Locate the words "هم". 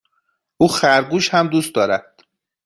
1.33-1.47